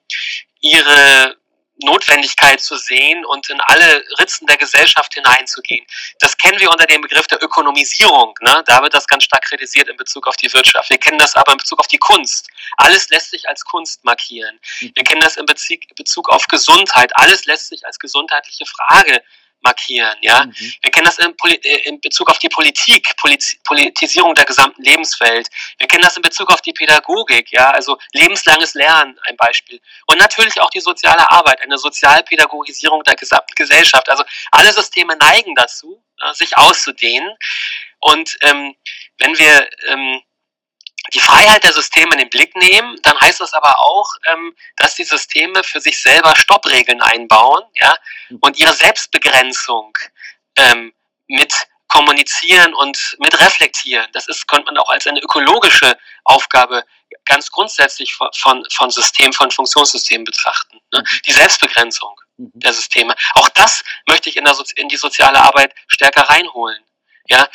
[0.61, 1.37] ihre
[1.83, 5.85] Notwendigkeit zu sehen und in alle Ritzen der Gesellschaft hineinzugehen.
[6.19, 8.33] Das kennen wir unter dem Begriff der Ökonomisierung.
[8.41, 8.63] Ne?
[8.65, 10.89] Da wird das ganz stark kritisiert in Bezug auf die Wirtschaft.
[10.89, 12.47] Wir kennen das aber in Bezug auf die Kunst.
[12.77, 14.57] Alles lässt sich als Kunst markieren.
[14.79, 14.91] Mhm.
[14.95, 17.11] Wir kennen das in Bezug auf Gesundheit.
[17.15, 19.21] Alles lässt sich als gesundheitliche Frage
[19.65, 20.15] markieren.
[20.21, 20.53] Ja, mhm.
[20.81, 25.49] wir kennen das in, äh, in, Bezug auf die Politik, Poliz Politisierung der gesamten Lebenswelt.
[25.77, 27.51] Wir kennen das in Bezug auf die Pädagogik.
[27.51, 33.15] Ja, also lebenslanges Lernen ein Beispiel und natürlich auch die soziale Arbeit, eine Sozialpädagogisierung der
[33.15, 34.09] gesamten Gesellschaft.
[34.09, 37.35] Also alle Systeme neigen dazu, ja, sich auszudehnen.
[37.99, 38.75] Und ähm,
[39.17, 40.21] wenn wir ähm,
[41.13, 44.95] die Freiheit der Systeme in den Blick nehmen, dann heißt das aber auch, ähm, dass
[44.95, 47.93] die Systeme für sich selber Stoppregeln einbauen ja,
[48.41, 49.93] und ihre Selbstbegrenzung
[50.57, 50.93] ähm,
[51.27, 51.53] mit
[51.87, 54.07] kommunizieren und mit reflektieren.
[54.13, 56.83] Das ist, könnte man auch als eine ökologische Aufgabe
[57.25, 60.79] ganz grundsätzlich von, von, von System, von Funktionssystemen betrachten.
[60.91, 60.99] Ne?
[60.99, 61.19] Mhm.
[61.27, 62.51] Die Selbstbegrenzung mhm.
[62.53, 63.15] der Systeme.
[63.35, 66.83] Auch das möchte ich in, der, in die soziale Arbeit stärker reinholen.
[67.27, 67.47] Ja,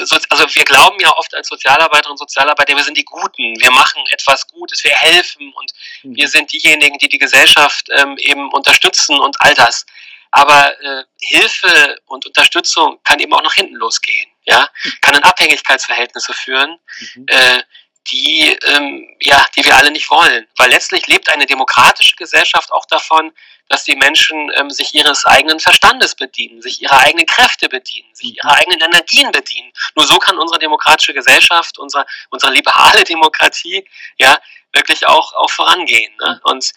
[0.00, 4.02] also wir glauben ja oft als Sozialarbeiterinnen und Sozialarbeiter, wir sind die Guten, wir machen
[4.10, 6.16] etwas Gutes, wir helfen und mhm.
[6.16, 9.84] wir sind diejenigen, die die Gesellschaft ähm, eben unterstützen und all das.
[10.30, 14.92] Aber äh, Hilfe und Unterstützung kann eben auch nach hinten losgehen, ja, mhm.
[15.00, 16.78] kann in Abhängigkeitsverhältnisse führen,
[17.14, 17.26] mhm.
[17.28, 17.62] äh,
[18.10, 20.46] die, ähm, ja, die wir alle nicht wollen.
[20.56, 23.32] Weil letztlich lebt eine demokratische Gesellschaft auch davon,
[23.68, 28.36] dass die Menschen ähm, sich ihres eigenen Verstandes bedienen, sich ihrer eigenen Kräfte bedienen, sich
[28.36, 29.72] ihrer eigenen Energien bedienen.
[29.94, 33.86] Nur so kann unsere demokratische Gesellschaft, unsere, unsere liberale Demokratie,
[34.18, 34.40] ja,
[34.72, 36.14] wirklich auch, auch vorangehen.
[36.20, 36.40] Ne?
[36.44, 36.72] Und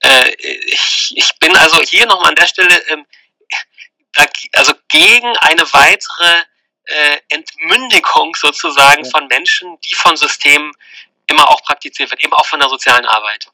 [0.00, 3.06] äh, ich, ich bin also hier nochmal an der Stelle ähm,
[4.12, 6.42] da, also gegen eine weitere
[6.84, 10.72] äh, Entmündigung sozusagen von Menschen, die von Systemen
[11.26, 13.48] immer auch praktiziert wird, eben auch von der sozialen Arbeit.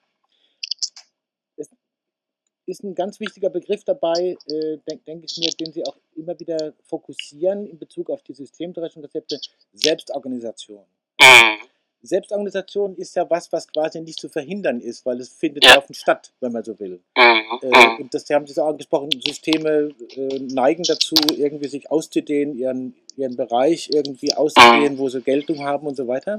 [2.73, 6.41] Ist ein ganz wichtiger Begriff dabei, äh, denke denk ich mir, den Sie auch immer
[6.41, 9.39] wieder fokussieren in Bezug auf die systemtheoretischen Konzepte,
[9.75, 10.83] Selbstorganisation.
[11.21, 11.59] Mhm.
[12.01, 15.99] Selbstorganisation ist ja was, was quasi nicht zu verhindern ist, weil es findet ja laufend
[15.99, 16.99] statt, wenn man so will.
[17.15, 17.61] Mhm.
[17.61, 17.97] Äh, mhm.
[18.05, 23.37] und das haben Sie so angesprochen, Systeme äh, neigen dazu, irgendwie sich auszudehnen, ihren, ihren
[23.37, 26.39] Bereich irgendwie auszudehnen, wo sie Geltung haben und so weiter.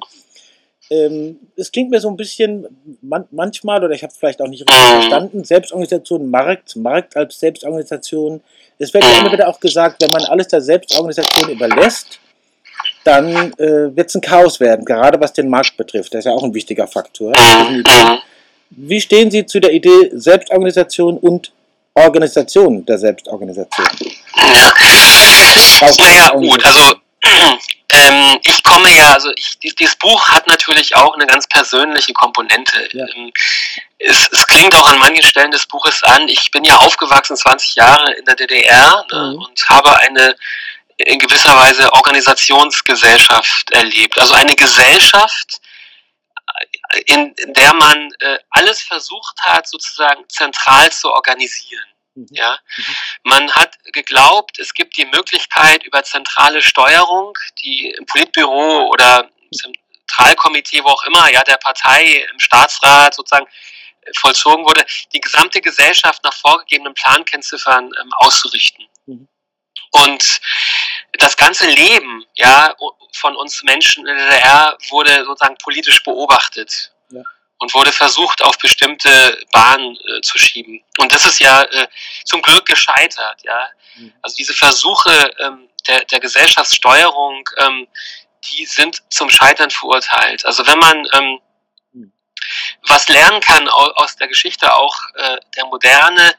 [0.89, 2.67] Ähm, es klingt mir so ein bisschen
[3.01, 7.39] man, manchmal, oder ich habe es vielleicht auch nicht richtig verstanden, Selbstorganisation, Markt, Markt als
[7.39, 8.41] Selbstorganisation.
[8.79, 12.19] Es wird ja immer wieder auch gesagt, wenn man alles der Selbstorganisation überlässt,
[13.03, 16.13] dann äh, wird es ein Chaos werden, gerade was den Markt betrifft.
[16.13, 17.33] Das ist ja auch ein wichtiger Faktor.
[18.69, 21.51] Wie stehen Sie zu der Idee Selbstorganisation und
[21.93, 23.87] Organisation der Selbstorganisation?
[24.35, 24.73] Ja,
[25.99, 31.27] naja, gut, also ähm, ich komme ja, also ich, dieses Buch hat natürlich auch eine
[31.27, 32.89] ganz persönliche Komponente.
[32.91, 33.05] Ja.
[33.15, 33.31] Ähm,
[33.99, 37.75] es, es, klingt auch an manchen Stellen des Buches an, ich bin ja aufgewachsen 20
[37.75, 39.43] Jahre in der DDR ne, mhm.
[39.43, 40.35] und habe eine
[40.97, 44.19] in gewisser Weise Organisationsgesellschaft erlebt.
[44.19, 45.59] Also eine Gesellschaft,
[47.05, 51.83] in, in der man äh, alles versucht hat, sozusagen zentral zu organisieren.
[52.15, 52.27] Mhm.
[52.31, 52.95] Ja, mhm.
[53.23, 59.73] man hat geglaubt, es gibt die Möglichkeit über zentrale Steuerung, die im Politbüro oder im
[60.07, 63.47] Zentralkomitee, wo auch immer, ja, der Partei, im Staatsrat sozusagen
[64.01, 68.85] äh, vollzogen wurde, die gesamte Gesellschaft nach vorgegebenen Plankennziffern ähm, auszurichten.
[69.05, 69.27] Mhm.
[69.91, 70.41] Und
[71.13, 72.75] das ganze Leben ja,
[73.13, 77.21] von uns Menschen in der DDR wurde sozusagen politisch beobachtet ja.
[77.63, 80.83] Und wurde versucht, auf bestimmte Bahnen äh, zu schieben.
[80.97, 81.87] Und das ist ja äh,
[82.25, 83.41] zum Glück gescheitert.
[83.43, 83.69] Ja?
[83.95, 84.13] Mhm.
[84.21, 87.87] Also diese Versuche ähm, der, der Gesellschaftssteuerung, ähm,
[88.49, 90.45] die sind zum Scheitern verurteilt.
[90.45, 91.39] Also wenn man ähm,
[91.93, 92.11] mhm.
[92.85, 96.35] was lernen kann aus der Geschichte auch äh, der Moderne,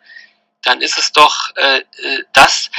[0.62, 2.70] dann ist es doch äh, äh das,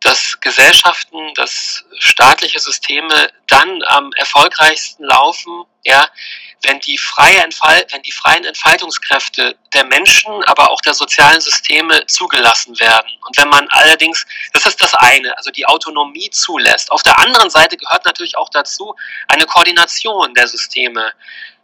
[0.00, 6.08] dass Gesellschaften, dass staatliche Systeme dann am erfolgreichsten laufen, ja,
[6.62, 12.06] wenn die freie Entfalt, wenn die freien Entfaltungskräfte der Menschen, aber auch der sozialen Systeme
[12.06, 13.08] zugelassen werden.
[13.26, 16.90] Und wenn man allerdings, das ist das eine, also die Autonomie zulässt.
[16.90, 18.94] Auf der anderen Seite gehört natürlich auch dazu,
[19.28, 21.12] eine Koordination der Systeme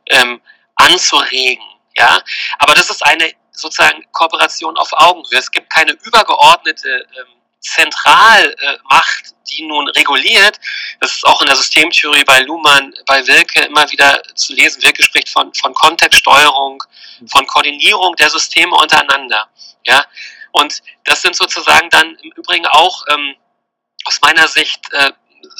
[0.07, 0.41] ähm,
[0.77, 1.65] anzuregen.
[1.97, 2.23] Ja,
[2.59, 5.39] aber das ist eine sozusagen Kooperation auf Augenhöhe.
[5.39, 10.59] Es gibt keine übergeordnete ähm, Zentralmacht, die nun reguliert,
[11.01, 14.83] das ist auch in der Systemtheorie bei Luhmann, bei Wilke immer wieder zu lesen.
[14.83, 16.83] Wilke spricht von, von Kontextsteuerung,
[17.31, 19.49] von Koordinierung der Systeme untereinander.
[19.85, 20.05] Ja?
[20.53, 23.37] Und das sind sozusagen dann im Übrigen auch ähm,
[24.05, 25.13] aus meiner Sicht äh,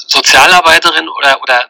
[0.07, 1.69] Sozialarbeiterinnen oder, oder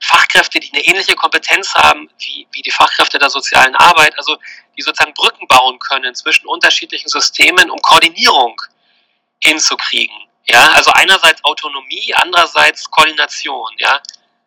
[0.00, 4.36] Fachkräfte, die eine ähnliche Kompetenz haben wie, wie die Fachkräfte der sozialen Arbeit, also
[4.76, 8.60] die sozusagen Brücken bauen können zwischen unterschiedlichen Systemen, um Koordinierung
[9.42, 10.16] hinzukriegen.
[10.48, 13.70] Ja, also einerseits Autonomie, andererseits Koordination.
[13.78, 14.00] Ja,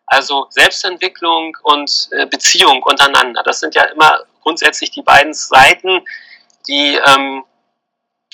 [0.06, 3.42] also Selbstentwicklung und äh, Beziehung untereinander.
[3.42, 6.04] Das sind ja immer grundsätzlich die beiden Seiten,
[6.66, 7.44] die ähm,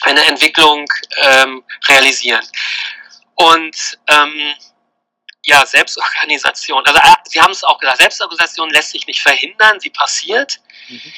[0.02, 0.86] eine Entwicklung
[1.22, 2.44] ähm, realisieren.
[3.34, 4.54] Und ähm,
[5.44, 6.84] ja, Selbstorganisation.
[6.84, 10.60] Also äh, Sie haben es auch gesagt, Selbstorganisation lässt sich nicht verhindern, sie passiert.
[10.88, 11.12] Mhm.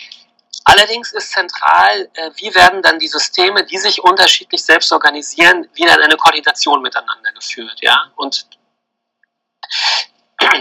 [0.69, 5.95] Allerdings ist zentral, äh, wie werden dann die Systeme, die sich unterschiedlich selbst organisieren, wieder
[5.95, 7.79] in eine Koordination miteinander geführt.
[7.81, 8.13] Ja?
[8.17, 8.47] Und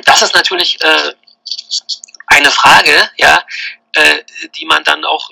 [0.05, 1.13] das ist natürlich äh,
[2.27, 3.43] eine Frage, ja,
[3.95, 4.23] äh,
[4.55, 5.29] die man dann auch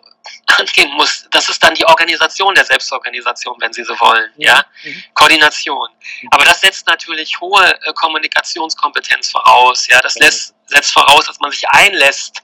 [0.58, 1.26] angehen muss.
[1.32, 4.30] Das ist dann die Organisation der Selbstorganisation, wenn Sie so wollen.
[4.36, 4.66] Ja?
[4.84, 5.04] Mhm.
[5.14, 5.88] Koordination.
[6.32, 9.88] Aber das setzt natürlich hohe Kommunikationskompetenz voraus.
[9.88, 10.02] Ja?
[10.02, 12.42] Das lässt, setzt voraus, dass man sich einlässt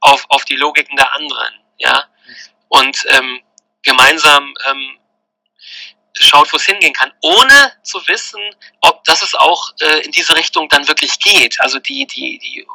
[0.00, 2.04] auf, auf die Logiken der anderen ja,
[2.68, 3.40] und ähm,
[3.82, 4.98] gemeinsam ähm,
[6.14, 8.40] schaut, wo es hingehen kann, ohne zu wissen,
[8.80, 11.60] ob das es auch äh, in diese Richtung dann wirklich geht.
[11.60, 12.66] Also die, die, die,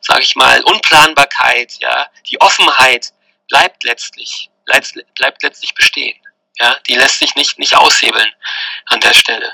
[0.00, 3.12] sage ich mal, Unplanbarkeit, ja, die Offenheit
[3.48, 6.16] bleibt letztlich, bleibt, bleibt letztlich bestehen.
[6.58, 8.28] Ja, die lässt sich nicht, nicht aushebeln
[8.86, 9.52] an der Stelle.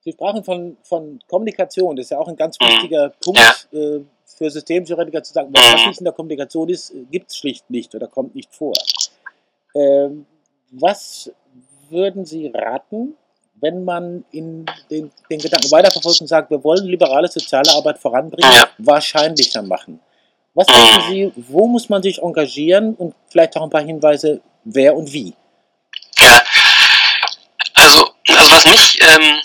[0.00, 2.68] Sie sprachen von, von Kommunikation, das ist ja auch ein ganz mhm.
[2.68, 3.78] wichtiger Punkt, ja.
[3.78, 7.94] äh, für Systemtheoretiker zu sagen, was nicht in der Kommunikation ist, gibt es schlicht nicht
[7.94, 8.74] oder kommt nicht vor.
[9.74, 10.26] Ähm,
[10.70, 11.30] was
[11.90, 13.14] würden Sie raten,
[13.60, 18.50] wenn man in den, den Gedanken weiterverfolgt und sagt, wir wollen liberale soziale Arbeit voranbringen,
[18.52, 18.68] Ja.
[18.78, 20.00] wahrscheinlicher machen?
[20.54, 24.96] Was denken Sie, wo muss man sich engagieren und vielleicht auch ein paar Hinweise, wer
[24.96, 25.34] und wie?
[26.18, 26.42] Ja.
[27.74, 29.40] Also, also was mich ähm,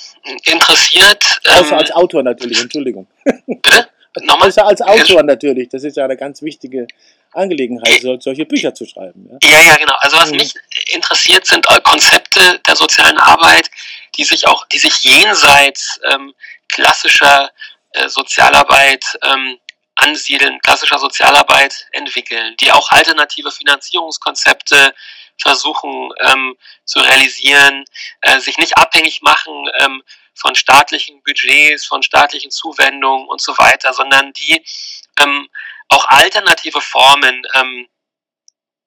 [0.46, 3.08] interessiert, Außer ähm, als Autor natürlich, Entschuldigung.
[3.46, 3.88] bitte?
[4.21, 4.50] Nochmal?
[4.50, 6.88] Außer als Autor natürlich, das ist ja eine ganz wichtige
[7.34, 9.30] Angelegenheit, so- solche Bücher zu schreiben.
[9.41, 9.50] Ja?
[9.50, 9.95] Ja, ja, genau.
[10.00, 10.38] Also was Mhm.
[10.38, 10.54] mich
[10.88, 13.69] interessiert, sind äh, Konzepte der sozialen Arbeit,
[14.17, 16.34] die sich auch, die sich jenseits ähm,
[16.67, 17.50] klassischer
[17.93, 19.58] äh, Sozialarbeit ähm,
[19.95, 24.93] ansiedeln, klassischer Sozialarbeit entwickeln, die auch alternative Finanzierungskonzepte
[25.38, 27.86] versuchen ähm, zu realisieren,
[28.21, 30.04] äh, sich nicht abhängig machen ähm,
[30.41, 34.63] von staatlichen Budgets, von staatlichen Zuwendungen und so weiter, sondern die
[35.19, 35.47] ähm,
[35.89, 37.88] auch alternative Formen ähm,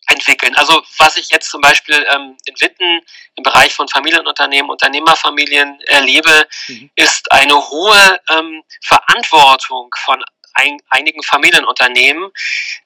[0.09, 0.55] entwickeln.
[0.57, 3.01] Also was ich jetzt zum Beispiel ähm, in Witten
[3.37, 6.91] im Bereich von Familienunternehmen, Unternehmerfamilien erlebe, Mhm.
[6.97, 10.23] ist eine hohe ähm, Verantwortung von
[10.55, 12.31] ein, einigen Familienunternehmen,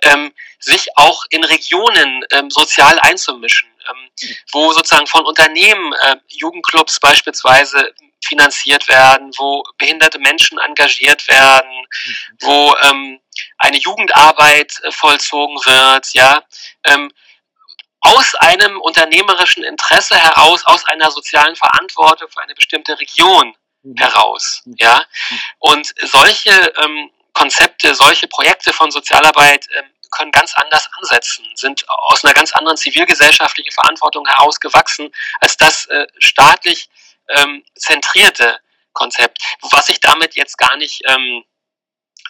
[0.03, 4.11] ähm, sich auch in Regionen ähm, sozial einzumischen, ähm,
[4.53, 7.93] wo sozusagen von Unternehmen äh, Jugendclubs beispielsweise
[8.25, 11.87] finanziert werden, wo behinderte Menschen engagiert werden,
[12.41, 13.21] wo ähm,
[13.59, 16.43] eine Jugendarbeit äh, vollzogen wird, ja,
[16.85, 17.13] ähm,
[18.01, 23.97] aus einem unternehmerischen Interesse heraus, aus einer sozialen Verantwortung für eine bestimmte Region Mhm.
[23.97, 24.75] heraus, Mhm.
[24.79, 25.05] ja.
[25.59, 26.51] Und solche
[26.83, 32.53] ähm, Konzepte, solche Projekte von Sozialarbeit ähm, können ganz anders ansetzen, sind aus einer ganz
[32.53, 36.89] anderen zivilgesellschaftlichen Verantwortung herausgewachsen als das äh, staatlich
[37.29, 38.61] ähm, zentrierte
[38.93, 39.39] Konzept.
[39.71, 41.45] Was ich damit jetzt gar nicht ähm,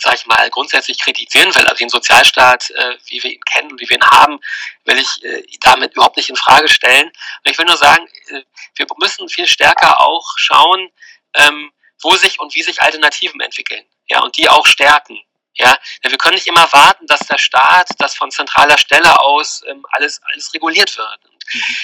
[0.01, 3.81] sag ich mal, grundsätzlich kritisieren will, also den Sozialstaat, äh, wie wir ihn kennen und
[3.81, 4.41] wie wir ihn haben,
[4.85, 7.07] will ich äh, damit überhaupt nicht in Frage stellen.
[7.09, 8.43] Und ich will nur sagen, äh,
[8.77, 10.91] wir müssen viel stärker auch schauen,
[11.35, 15.21] ähm, wo sich und wie sich Alternativen entwickeln, ja, und die auch stärken.
[15.55, 19.85] Ja, wir können nicht immer warten, dass der Staat, das von zentraler Stelle aus ähm,
[19.91, 21.21] alles, alles reguliert wird.
[21.53, 21.77] Mhm.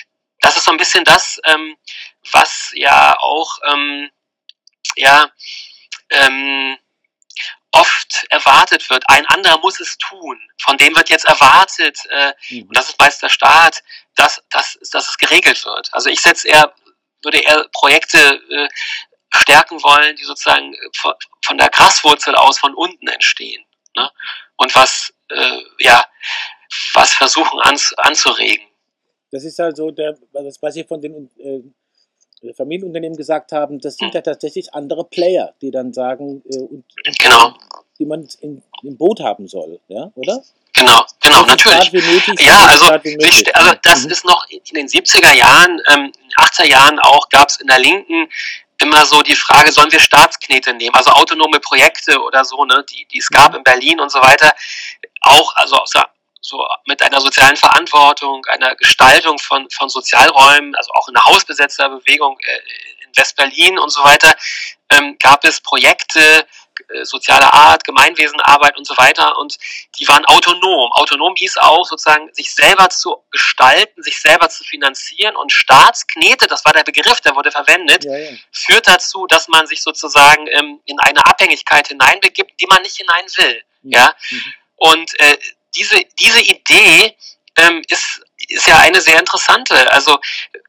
[0.44, 1.76] Das ist so ein bisschen das, ähm,
[2.32, 4.10] was ja auch, ähm,
[4.96, 5.30] ja,
[6.10, 6.78] ähm,
[7.72, 9.02] oft erwartet wird.
[9.08, 10.38] Ein anderer muss es tun.
[10.62, 12.68] Von dem wird jetzt erwartet, äh, Mhm.
[12.68, 13.82] und das ist meist der Staat,
[14.16, 15.88] dass, dass, dass es geregelt wird.
[15.92, 16.72] Also ich setze eher,
[17.22, 18.18] würde eher Projekte
[18.50, 18.68] äh,
[19.34, 23.64] stärken wollen, die sozusagen äh, von, von der Graswurzel aus von unten entstehen.
[23.96, 24.08] Ne?
[24.56, 26.04] Und was, äh, ja,
[26.92, 28.66] was versuchen ans, anzuregen.
[29.34, 34.14] Das ist also der, das, was Sie von den äh, Familienunternehmen gesagt haben, das sind
[34.14, 36.84] ja tatsächlich andere Player, die dann sagen, äh, und,
[37.18, 37.52] Genau,
[37.98, 40.40] die man in, im Boot haben soll, ja, oder?
[40.72, 41.90] genau, genau, So natürlich.
[41.90, 44.10] So Ja, also, also das Mhm.
[44.10, 47.66] ist noch in den 70er Jahren, ähm, in den 80er Jahren auch, gab es in
[47.66, 48.28] der Linken
[48.80, 53.04] immer so die Frage, sollen wir Staatsknete nehmen, also autonome Projekte oder so, ne, die,
[53.12, 53.58] die es gab Mhm.
[53.58, 54.52] in Berlin und so weiter,
[55.22, 56.00] auch, also so,
[56.44, 62.38] so mit einer sozialen Verantwortung, einer Gestaltung von, von Sozialräumen, also auch in der Hausbesetzerbewegung
[62.38, 64.34] äh, in West-Berlin und so weiter,
[64.90, 66.46] ähm, gab es Projekte,
[66.90, 69.56] äh, soziale Art, Gemeinwesenarbeit und so weiter und
[69.98, 70.92] die waren autonom.
[70.92, 76.62] Autonom hieß auch sozusagen, sich selber zu gestalten, sich selber zu finanzieren und Staatsknete, das
[76.66, 78.36] war der Begriff, der wurde verwendet, ja, ja.
[78.52, 83.24] führt dazu, dass man sich sozusagen ähm, in eine Abhängigkeit hineinbegibt, die man nicht hinein
[83.36, 83.62] will.
[83.84, 84.14] Ja?
[84.30, 84.54] Mhm.
[84.76, 85.38] Und äh,
[85.76, 87.16] diese, diese Idee
[87.56, 89.90] ähm, ist, ist ja eine sehr interessante.
[89.92, 90.18] Also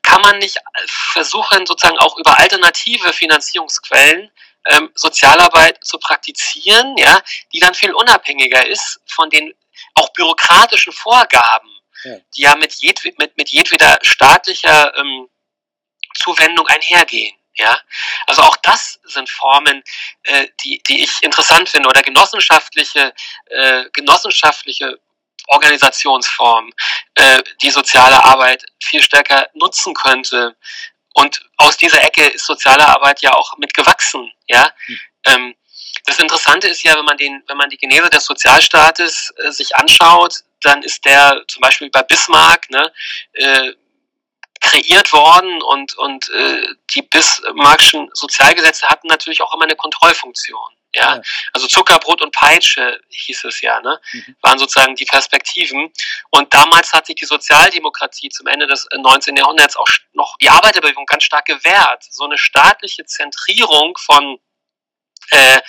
[0.02, 0.58] kann man nicht
[1.14, 4.32] versuchen, sozusagen auch über alternative Finanzierungsquellen
[4.68, 7.22] ähm, Sozialarbeit zu praktizieren, ja,
[7.54, 9.54] die dann viel unabhängiger ist von den
[9.96, 11.70] auch bürokratischen Vorgaben,
[12.04, 12.18] Ja.
[12.36, 15.28] die ja mit, jedw mit, mit jedweder staatlicher ähm,
[16.16, 17.35] Zuwendung einhergehen.
[17.58, 17.80] Ja,
[18.28, 19.82] also auch das sind Formen,
[20.24, 23.14] äh, die, die ich interessant finde oder genossenschaftliche,
[23.46, 25.00] äh, genossenschaftliche
[25.48, 26.74] Organisationsformen,
[27.16, 30.56] äh, die soziale Arbeit viel stärker nutzen könnte.
[31.14, 34.32] Und aus dieser Ecke ist soziale Arbeit ja auch mitgewachsen.
[34.48, 35.00] Ja, Mhm.
[35.26, 35.56] ähm,
[36.06, 39.76] das Interessante ist ja, wenn man den, wenn man die Genese des Sozialstaates äh, sich
[39.76, 42.92] anschaut, dann ist der zum Beispiel bei Bismarck ne,
[43.34, 43.74] äh,
[44.66, 50.72] kreiert worden und, und äh, die Bismarckschen Sozialgesetze hatten natürlich auch immer eine Kontrollfunktion.
[50.94, 51.16] Ja?
[51.16, 51.22] Ja.
[51.54, 54.00] Also Zucker, Brot und Peitsche hieß es ja, ne?
[54.12, 54.36] Mhm.
[54.42, 55.92] waren sozusagen die Perspektiven.
[56.32, 59.36] Und damals hat sich die Sozialdemokratie zum Ende des äh, 19.
[59.36, 62.04] Jahrhunderts auch noch die Arbeiterbewegung ganz stark gewehrt.
[62.10, 64.40] So eine staatliche Zentrierung von
[65.32, 65.60] äh,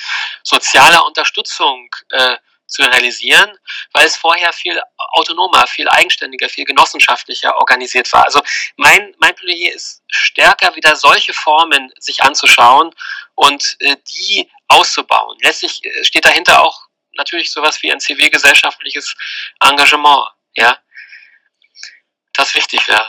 [0.43, 3.51] sozialer Unterstützung äh, zu realisieren,
[3.93, 8.25] weil es vorher viel autonomer, viel eigenständiger, viel genossenschaftlicher organisiert war.
[8.25, 8.43] Also
[8.77, 12.95] mein, mein Plädoyer ist stärker wieder solche Formen sich anzuschauen
[13.35, 15.39] und äh, die auszubauen.
[15.43, 19.15] Letztlich äh, steht dahinter auch natürlich sowas wie ein zivilgesellschaftliches
[19.61, 20.79] Engagement, ja,
[22.35, 23.09] das wichtig wäre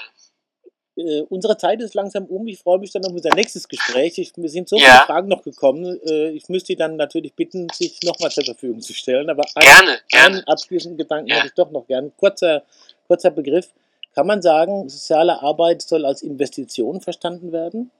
[0.98, 2.48] äh, unsere Zeit ist langsam um.
[2.48, 4.18] Ich freue mich dann auf unser nächstes Gespräch.
[4.18, 6.00] Ich, mir sind so viele Fragen noch gekommen.
[6.06, 9.30] Äh, ich müsste Sie dann natürlich bitten, sich nochmal zur Verfügung zu stellen.
[9.30, 10.36] Aber ein, gerne, gerne.
[10.38, 11.38] einen abschließenden Gedanken ja.
[11.38, 12.12] hätte ich doch noch gern.
[12.18, 12.64] Kurzer,
[13.08, 13.70] kurzer Begriff.
[14.16, 17.92] Kann man sagen, soziale Arbeit soll als Investition verstanden werden?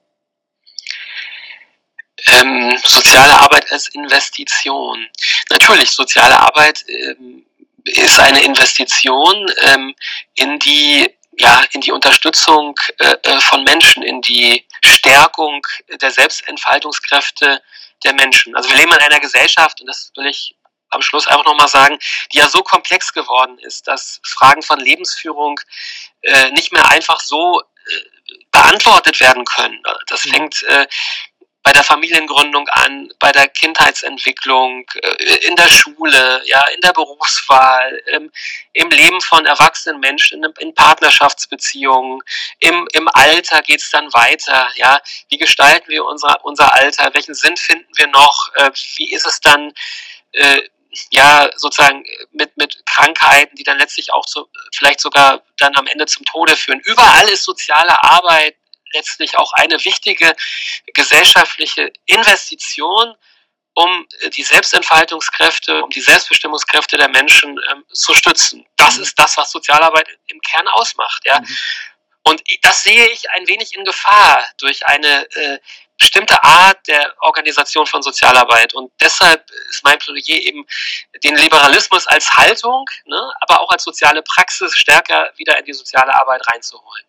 [2.26, 5.06] Ähm, soziale Arbeit als Investition.
[5.52, 7.46] Natürlich, soziale Arbeit ähm,
[7.86, 9.96] ist eine Investition ähm,
[10.36, 15.62] in die ja, in die Unterstützung äh, äh, von Menschen, in die Stärkung
[16.02, 17.62] der Selbstentfaltungskräfte
[18.04, 18.56] der Menschen.
[18.56, 20.56] Also wir leben in einer Gesellschaft, und das will ich
[20.90, 22.00] am Schluss einfach nochmal sagen,
[22.32, 25.60] die ja so komplex geworden ist, dass Fragen von Lebensführung
[26.22, 29.82] äh, nicht mehr einfach so äh, beantwortet werden können.
[30.08, 30.30] Das mhm.
[30.30, 30.88] fängt äh,
[31.68, 38.02] bei der Familiengründung an, bei der Kindheitsentwicklung, äh, in der Schule, ja, in der Berufswahl,
[38.14, 38.32] im,
[38.72, 42.22] im Leben von erwachsenen Menschen, in, Partnerschaftsbeziehungen,
[42.62, 45.02] im, im Alter geht's dann weiter, ja.
[45.28, 47.14] Wie gestalten wir unser, unser Alter?
[47.14, 48.48] Welchen Sinn finden wir noch?
[48.56, 49.74] Äh, wie ist es dann,
[50.32, 50.62] äh,
[51.12, 56.06] ja, sozusagen mit, mit Krankheiten, die dann letztlich auch zu, vielleicht sogar dann am Ende
[56.06, 56.80] zum Tode führen.
[56.86, 58.56] Überall ist soziale Arbeit
[58.94, 60.36] letztlich auch eine wichtige
[60.94, 63.16] gesellschaftliche Investition,
[63.74, 68.66] um die Selbstentfaltungskräfte, um die Selbstbestimmungskräfte der Menschen ähm, zu stützen.
[68.76, 69.04] Das mhm.
[69.04, 71.24] ist das, was Sozialarbeit im Kern ausmacht.
[71.26, 71.40] Ja.
[71.40, 71.58] Mhm.
[72.24, 75.60] Und das sehe ich ein wenig in Gefahr durch eine äh,
[75.98, 78.74] bestimmte Art der Organisation von Sozialarbeit.
[78.74, 80.66] Und deshalb ist mein Plädoyer eben,
[81.24, 86.14] den Liberalismus als Haltung, ne, aber auch als soziale Praxis stärker wieder in die soziale
[86.14, 87.06] Arbeit reinzuholen.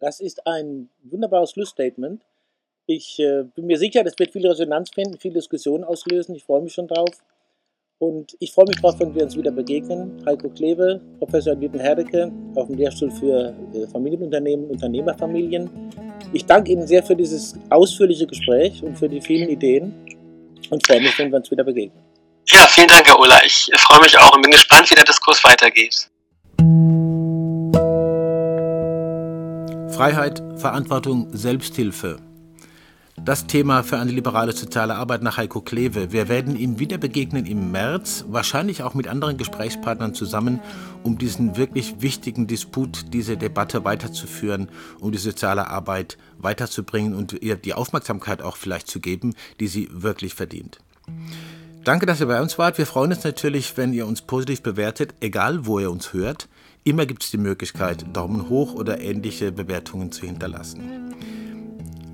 [0.00, 2.22] Das ist ein wunderbares Schlussstatement.
[2.86, 6.34] Ich äh, bin mir sicher, das wird viel Resonanz finden, viel Diskussion auslösen.
[6.34, 7.10] Ich freue mich schon drauf.
[7.98, 10.22] Und ich freue mich darauf, wenn wir uns wieder begegnen.
[10.24, 15.68] Heiko Kleve, Professor Witten Herdecke auf dem Lehrstuhl für äh, Familienunternehmen, Unternehmerfamilien.
[16.32, 19.92] Ich danke Ihnen sehr für dieses ausführliche Gespräch und für die vielen Ideen
[20.70, 22.04] und freue mich, wenn wir uns wieder begegnen.
[22.46, 23.40] Ja, vielen Dank, Herr Ola.
[23.44, 26.08] Ich freue mich auch und bin gespannt, wie der Diskurs weitergeht.
[29.98, 32.18] Freiheit, Verantwortung, Selbsthilfe.
[33.16, 36.12] Das Thema für eine liberale soziale Arbeit nach Heiko Kleve.
[36.12, 40.60] Wir werden ihm wieder begegnen im März, wahrscheinlich auch mit anderen Gesprächspartnern zusammen,
[41.02, 44.68] um diesen wirklich wichtigen Disput, diese Debatte weiterzuführen,
[45.00, 49.88] um die soziale Arbeit weiterzubringen und ihr die Aufmerksamkeit auch vielleicht zu geben, die sie
[49.90, 50.78] wirklich verdient.
[51.82, 52.78] Danke, dass ihr bei uns wart.
[52.78, 56.46] Wir freuen uns natürlich, wenn ihr uns positiv bewertet, egal wo ihr uns hört.
[56.88, 61.14] Immer gibt es die Möglichkeit, Daumen hoch oder ähnliche Bewertungen zu hinterlassen.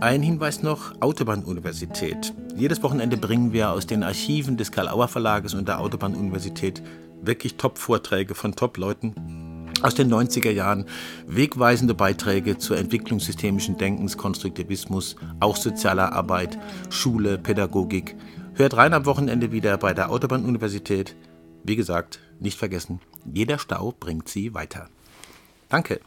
[0.01, 2.35] Ein Hinweis noch, Autobahnuniversität.
[2.57, 6.83] Jedes Wochenende bringen wir aus den Archiven des Karl-Auer Verlages und der Autobahnuniversität
[7.23, 10.87] wirklich Top-Vorträge von Top-Leuten aus den 90er Jahren,
[11.29, 16.59] wegweisende Beiträge zur Entwicklung systemischen Denkens, Konstruktivismus, auch sozialer Arbeit,
[16.91, 18.17] Schule, Pädagogik.
[18.55, 21.15] Hört rein am Wochenende wieder bei der Autobahnuniversität.
[21.63, 24.89] Wie gesagt, nicht vergessen, jeder Stau bringt Sie weiter.
[25.69, 26.01] Danke.